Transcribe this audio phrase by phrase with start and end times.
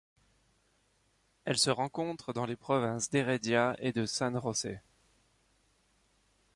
[1.45, 4.79] Elle se rencontre dans les provinces d'Heredia et de San José.